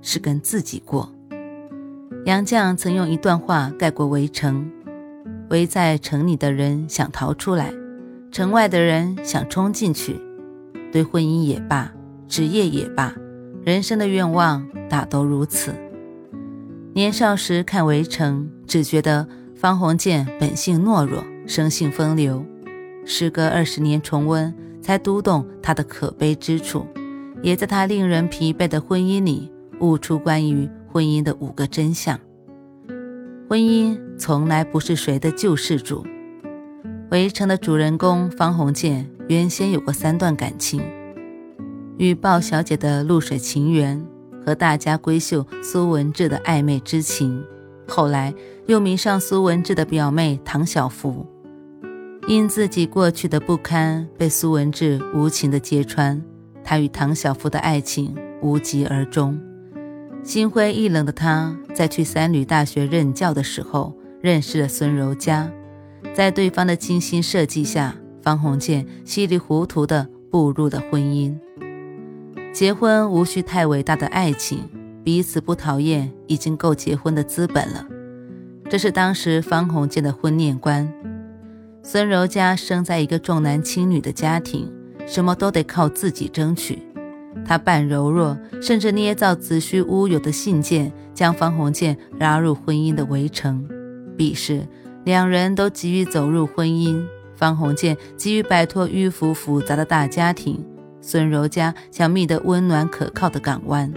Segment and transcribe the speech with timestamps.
[0.00, 1.12] 是跟自己过。
[2.24, 4.70] 杨绛曾用一段话概括围城：
[5.50, 7.72] 围在城里的人想逃出来，
[8.30, 10.20] 城外的人想冲进去。
[10.92, 11.92] 对婚姻也罢，
[12.26, 13.14] 职业也罢，
[13.64, 15.74] 人生的愿望大都如此。
[16.94, 22.44] 年少时看《围城》，只觉得方鸿渐本性懦弱，生性风流。
[23.04, 26.86] 时隔二十年重温，才读懂他的可悲之处。
[27.42, 32.18] 也在他令人疲惫的婚姻里悟出关于婚姻的五个真相。
[33.48, 36.04] 婚姻从来不是谁的救世主。
[37.10, 40.82] 围城的主人公方鸿渐原先有过三段感情：
[41.96, 44.04] 与鲍小姐的露水情缘，
[44.44, 47.42] 和大家闺秀苏文志的暧昧之情，
[47.86, 48.34] 后来
[48.66, 51.26] 又迷上苏文志的表妹唐晓芙。
[52.26, 56.22] 因自己过去的不堪，被苏文志无情的揭穿。
[56.62, 59.40] 他与唐晓芙的爱情无疾而终，
[60.28, 65.50] 心灰意冷的他，在去三旅大学任教的时候，认识了孙柔嘉。
[66.12, 71.34] 在对方的精心设计下，方鸿渐稀里糊涂地步入了婚姻。
[72.52, 74.68] 结婚无需太伟大的爱情，
[75.02, 77.86] 彼此不讨厌已经够结婚的资本了。
[78.68, 80.92] 这是当时方鸿渐的婚恋观。
[81.82, 84.70] 孙柔嘉生在一个重男轻女的家庭。
[85.06, 86.82] 什么都得靠自己争取。
[87.44, 93.66] 他扮柔弱，甚至捏造子虚乌有的信件，将方鸿渐拉入婚姻的围城。
[94.16, 94.66] 彼时，
[95.04, 97.02] 两人都急于走入婚姻。
[97.34, 100.64] 方鸿渐急于摆脱迂腐复杂的大家庭，
[101.00, 103.92] 孙柔嘉想觅得温暖可靠的港湾，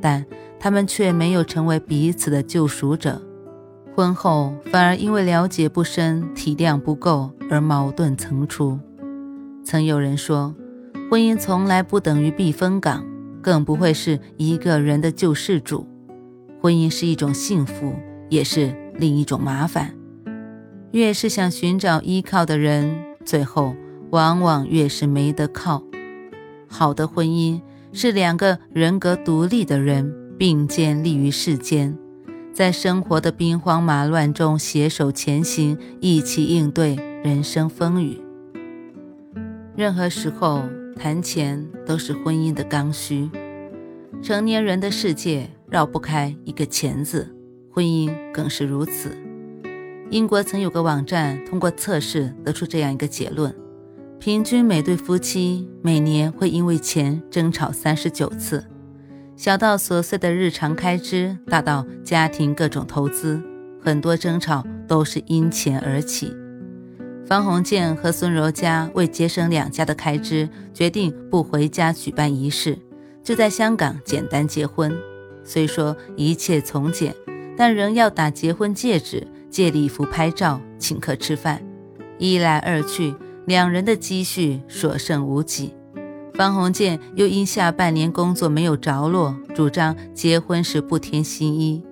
[0.00, 0.24] 但
[0.58, 3.20] 他们却没有成为彼此的救赎者。
[3.94, 8.78] 婚后反而因为了解不深、体谅不够而矛盾层出。
[9.62, 10.54] 曾有人说，
[11.08, 13.06] 婚姻从来不等于避风港，
[13.40, 15.86] 更不会是一个人的救世主。
[16.60, 17.94] 婚姻是一种幸福，
[18.28, 19.94] 也是另一种麻烦。
[20.90, 22.92] 越是想寻找依靠的人，
[23.24, 23.76] 最后
[24.10, 25.80] 往往越是没得靠。
[26.66, 27.60] 好的婚姻
[27.92, 31.96] 是两个人格独立的人并肩立于世间，
[32.52, 38.20] 在生活的兵荒马乱中携手前行，一起应对人生风雨。
[39.76, 40.64] 任何时候
[40.98, 43.30] 谈钱都是婚姻的刚需，
[44.22, 47.28] 成年人的世界绕不开一个钱字，
[47.70, 49.16] 婚姻更是如此。
[50.10, 53.54] 英国曾有个网站通过测试得出这样一个结论：
[54.18, 58.64] 平均每对夫妻每年会因为钱争吵三十九次，
[59.36, 63.42] 小到琐碎的日常开支，大到家庭各种投资，
[63.82, 66.34] 很多争吵都是因钱而起。
[67.26, 72.78] 方鸿渐和孙柔嘉为节省两家的开支，决定不回家举办仪式，
[73.24, 74.96] 就在香港简单结婚。
[75.42, 77.12] 虽说一切从简，
[77.56, 81.60] 但仍要打结婚戒指、借礼服、拍照、请客吃饭。
[82.16, 83.12] 一来二去，
[83.44, 85.74] 两人的积蓄所剩无几。
[86.34, 91.82] 方鸿渐又因下半年工作没有着落，主张结婚时不添新衣。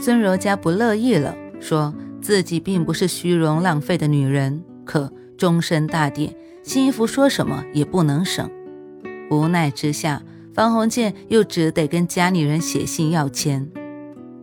[0.00, 1.92] 孙柔嘉不乐意了，说。
[2.26, 8.50] 自己并不是虚荣浪费的女人，可终身大典，新衣服说什么也不能省。
[9.30, 10.20] 无奈之下，
[10.52, 13.70] 方鸿渐又只得跟家里人写信要钱。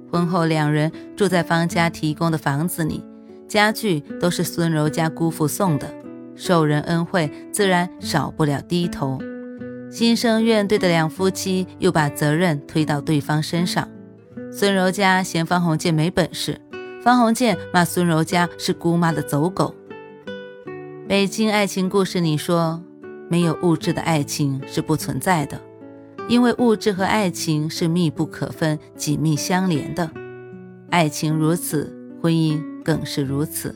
[0.09, 3.03] 婚后，两人住在方家提供的房子里，
[3.49, 5.93] 家具都是孙柔家姑父送的，
[6.37, 9.19] 受人恩惠，自然少不了低头。
[9.91, 13.85] 心生怨怼的两夫妻又把责任推到对方身上。
[14.53, 16.61] 孙柔家嫌方鸿渐没本事。
[17.03, 19.75] 方鸿渐骂孙柔嘉是姑妈的走狗。
[21.05, 22.81] 北京爱情故事里说，
[23.29, 25.59] 没有物质的爱情是不存在的，
[26.29, 30.09] 因为物质和爱情是密不可分、紧密相连的。
[30.91, 33.75] 爱情如此，婚姻更是如此。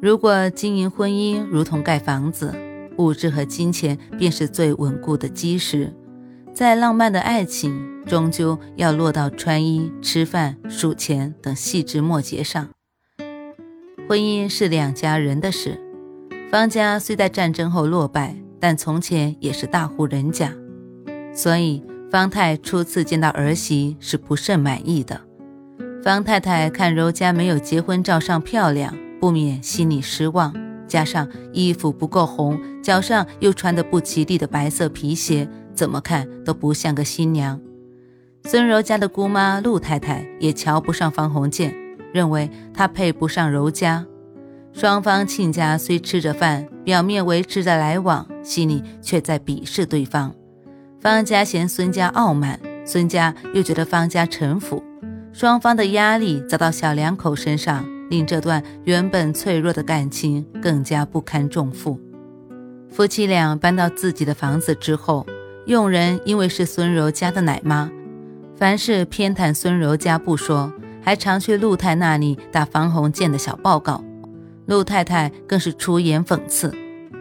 [0.00, 2.54] 如果经营婚姻如同盖房子，
[2.96, 5.92] 物质和金钱便是最稳固的基石。
[6.54, 12.68] 再浪漫的爱情，终究要落到穿衣、吃饭、数钱等细枝末节上。
[14.06, 15.80] 婚姻是两家人的事。
[16.50, 20.52] 方家虽在战争后落败，但从前也是大户人家，
[21.32, 25.18] 所以方太初次见到儿媳是不甚满意的。
[26.04, 30.52] 方太太看柔家没有结婚照上漂亮，不免心里失望。
[30.92, 37.58] 加上衣服不够红，脚上又穿的不吉利的白色皮鞋，怎么看都不像个新娘。
[38.44, 41.74] 孙柔家的姑妈陆太太也瞧不上方鸿渐，
[42.12, 44.04] 认为他配不上柔家。
[44.74, 50.34] 双方亲家虽吃着饭，表面维持着来往，心里却在鄙视对方。
[51.00, 54.82] 方家嫌孙家傲慢，孙家又觉得方家城府，
[55.32, 57.82] 双方的压力砸到小两口身上。
[58.12, 61.98] 令这段原本脆弱的感情更加不堪重负。
[62.90, 65.26] 夫妻俩搬到自己的房子之后，
[65.64, 67.90] 佣人因为是孙柔家的奶妈，
[68.54, 70.70] 凡事偏袒孙柔家不说，
[71.00, 74.04] 还常去陆太那里打方鸿渐的小报告。
[74.66, 76.70] 陆太太更是出言讽刺：“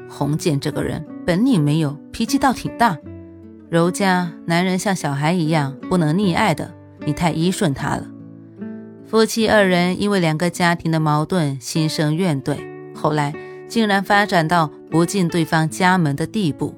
[0.10, 2.98] 鸿渐这个人本领没有，脾气倒挺大。
[3.70, 6.70] 柔家男人像小孩一样，不能溺爱的，
[7.06, 8.06] 你太依顺他了。”
[9.12, 12.56] 夫妻二人因为两个家庭的矛盾心生怨怼，
[12.96, 13.36] 后来
[13.68, 16.74] 竟然发展到不进对方家门的地步。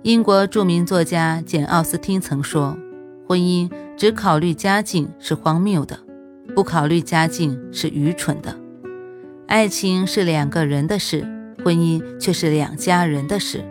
[0.00, 2.74] 英国著名作家简·奥斯汀曾说
[3.28, 5.98] ：“婚姻只考虑家境是荒谬的，
[6.54, 8.56] 不考虑家境是愚蠢的。
[9.46, 11.28] 爱情是两个人的事，
[11.62, 13.62] 婚姻却是两家人的事。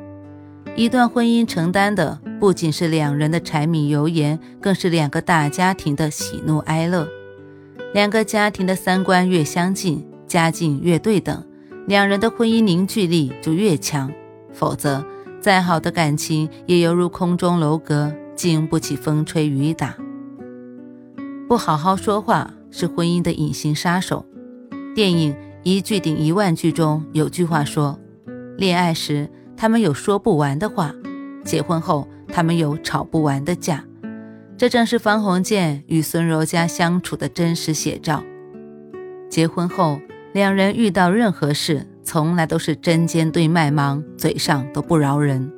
[0.76, 7.10] 一段婚姻承担的不仅是两人的柴米油盐，更是两个大家庭的喜怒哀乐。”
[7.92, 11.44] 两个家庭的三观越相近，家境越对等，
[11.88, 14.12] 两人的婚姻凝聚力就越强。
[14.54, 15.04] 否则，
[15.42, 19.96] 再好的感情也犹如空中楼阁，经不起风吹雨打。
[21.48, 24.24] 不好好说话是婚姻的隐形杀手。
[24.94, 25.34] 电影
[25.64, 28.00] 《一句顶一万句》中有句话说
[28.56, 29.28] ：“恋爱时
[29.58, 30.94] 他们有说不完的话，
[31.44, 33.84] 结婚后他们有吵不完的架。”
[34.60, 38.22] 这正是方鸿渐与孙柔嘉相处的真实写照。
[39.30, 40.02] 结婚后，
[40.34, 45.50] 两人遇到任何事，从来都是针尖对麦芒，嘴上都不饶人。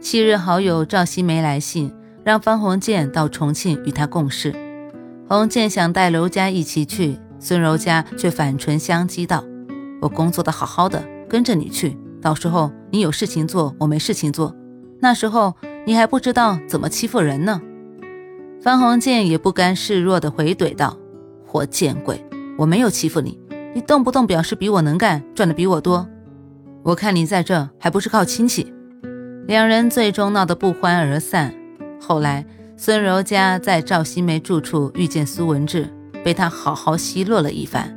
[0.00, 1.92] 昔日好友赵西梅来信，
[2.22, 4.54] 让方鸿渐到重庆与他共事。
[5.28, 9.42] 鸿渐想带柔家一起去，孙柔嘉却反唇相讥道
[10.00, 14.54] ：“我工作的好好的，跟着你去，到时候你有事情做，我没事情做，
[15.00, 17.60] 那时候你还不知道怎么欺负人呢。”
[18.60, 20.98] 方鸿渐也不甘示弱地回怼道
[21.46, 22.22] ：“活见鬼！
[22.58, 23.38] 我没有欺负你，
[23.72, 26.08] 你动不动表示比我能干，赚的比我多。
[26.82, 28.72] 我看你在这还不是靠亲戚。”
[29.46, 31.54] 两人最终闹得不欢而散。
[32.00, 32.44] 后来，
[32.76, 35.88] 孙柔嘉在赵新梅住处遇见苏文志，
[36.24, 37.96] 被他好好奚落了一番。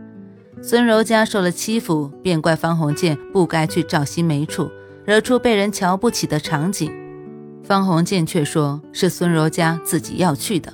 [0.62, 4.70] 孙柔嘉受了欺负，便怪方鸿渐不该去赵新梅处，
[5.04, 6.94] 惹出被人瞧不起的场景。
[7.64, 10.74] 方鸿渐却说是孙柔家自己要去的，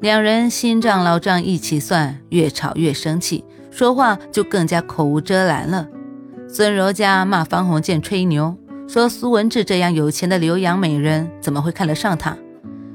[0.00, 5.88] 两人新账老账一起算，越吵越生气，说话就更加口无遮拦了。
[6.48, 8.56] 孙柔家骂方鸿渐吹牛，
[8.86, 12.36] 说苏文志这样有钱的留洋美人怎么会看得上他？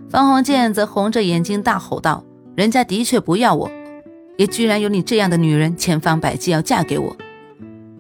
[0.10, 2.24] 方鸿渐则红着眼睛大吼道
[2.56, 3.70] ：“人家的确不要我，
[4.38, 7.16] 也居然有你这样的女人，千方百计要嫁给我。”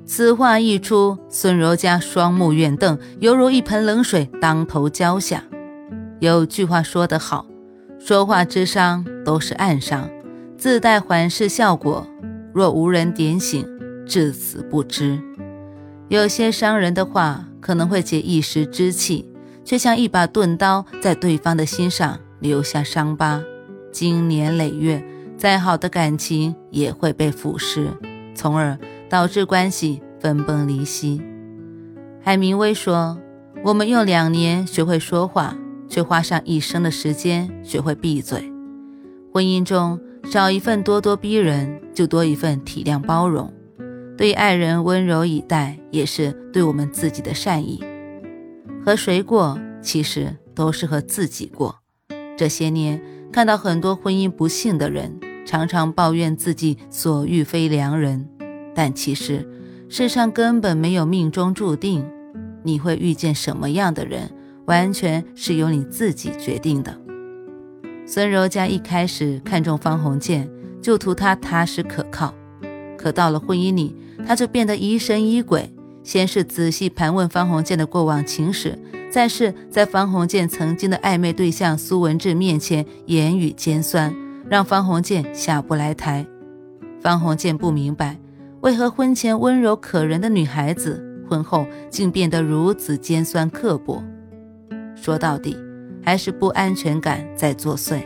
[0.10, 5.44] 此话一出，孙柔家双目圆瞪，犹如一盆冷水当头浇下。
[6.20, 7.46] 有句话说得好，
[8.00, 10.10] 说话之伤都是暗伤，
[10.58, 12.08] 自带缓释效果。
[12.52, 13.64] 若无人点醒，
[14.08, 15.20] 至死不知。
[16.08, 19.30] 有些伤人的话可能会解一时之气，
[19.64, 23.44] 却像一把钝刀，在对方的心上留下伤疤。
[23.92, 25.06] 经年累月，
[25.38, 27.90] 再好的感情也会被腐蚀，
[28.34, 28.76] 从而。
[29.10, 31.22] 导致关系分崩离析。
[32.22, 33.20] 海明威说
[33.64, 38.52] ：“我们用两年学会说话，却花上一生的时间学会闭嘴。
[39.34, 43.52] 婚姻中少一份咄咄逼人，就多一份体谅包容。
[44.18, 47.84] 对爱人温柔以待，也是对我们自己的善意。
[48.86, 51.80] 和谁过，其实都是和自己过。
[52.38, 53.02] 这些年
[53.32, 58.28] 看到很多婚姻不幸的人，常常抱怨自己所遇非良人。”
[58.80, 59.46] 但其实，
[59.90, 62.02] 世上根本没有命中注定，
[62.64, 64.32] 你会遇见什么样的人，
[64.68, 66.98] 完全是由你自己决定的。
[68.06, 70.50] 孙柔嘉一开始看中方鸿渐，
[70.82, 72.34] 就图他踏实可靠，
[72.98, 73.94] 可到了婚姻里，
[74.26, 75.70] 他就变得疑神疑鬼。
[76.02, 78.80] 先是仔细盘问方鸿渐的过往情史，
[79.12, 84.16] 再是在方鸿渐曾经的暧昧对象苏文志面前言语尖酸，
[84.50, 86.26] 让方鸿渐下不来台。
[87.02, 88.18] 方鸿渐不明白。
[88.62, 94.04] 为何婚前温柔可人的女孩子，婚后竟变得如此尖酸刻薄？
[94.96, 95.56] 说到底，
[96.04, 98.02] 还是不安全感在作祟？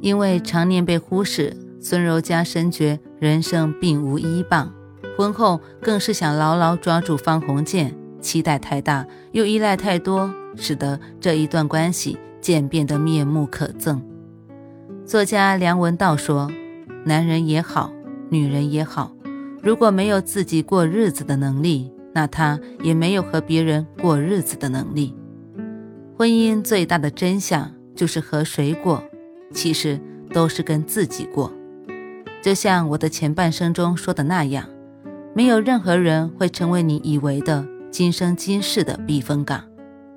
[0.00, 4.72] 因为常年被忽视，孙柔嘉深觉人生并无依傍，
[5.14, 14.00] 婚后更是想牢牢抓住方鸿渐，期待太大，又依赖太多，使得这一段关系渐变得面目可憎。
[15.04, 16.50] 作家梁文道说
[17.04, 17.92] ：“男人也好，
[18.30, 19.13] 女人也好，
[19.64, 25.14] 如果没有自己过日子的能力，那他也没有和别人过日子的能力。
[26.18, 29.02] 婚姻最大的真相就是和谁过，
[29.54, 29.98] 其实
[30.34, 31.50] 都是跟自己过。
[32.42, 34.68] 就像我的前半生中说的那样，
[35.34, 39.64] 没有任何人会成为你以为的今生今世的避风港，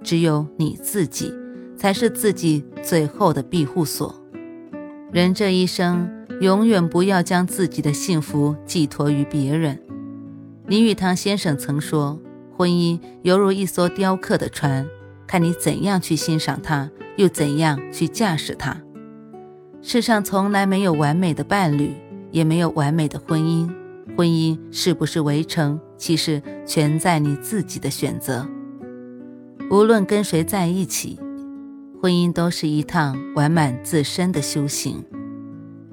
[0.03, 1.33] 只有你自己
[1.77, 4.13] 才是自己最后的庇护所。
[5.13, 9.79] 人这一生。”永远不要将自己的幸福寄托于别人。
[10.67, 12.19] 林语堂先生曾说
[12.55, 14.85] ：“婚姻犹如一艘雕刻的船，
[15.25, 18.79] 看你怎样去欣赏它，又怎样去驾驶它。”
[19.81, 21.93] 世上从来没有完美的伴侣，
[22.31, 23.67] 也没有完美的婚姻。
[24.15, 28.47] 婚姻是不是围城，其实全在你自己的选择。
[29.71, 31.19] 无论跟谁在一起，
[32.01, 35.03] 婚姻都是一趟完满自身的修行。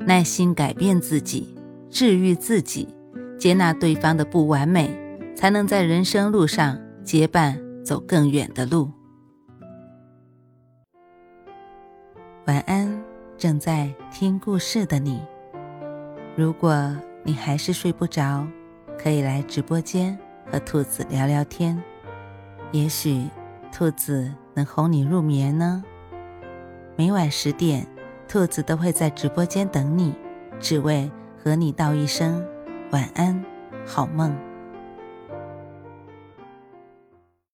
[0.07, 1.57] 耐心改变自己，
[1.89, 2.95] 治愈自己，
[3.39, 4.91] 接纳对方的不完美，
[5.35, 8.91] 才能在人生路上结伴走更远的路。
[12.47, 13.03] 晚安，
[13.39, 15.23] 正在听故事的你。
[16.37, 18.47] 如果你还是睡不着，
[18.99, 20.19] 可以来直播间
[20.53, 21.83] 和兔子聊聊天，
[22.73, 23.27] 也许
[23.73, 25.83] 兔子能哄你入眠呢。
[26.95, 27.94] 每晚十点。
[28.29, 30.15] 兔子都会在直播间等你，
[30.61, 31.11] 只为
[31.43, 32.45] 和你道一声
[32.91, 33.45] 晚安，
[33.87, 34.35] 好梦。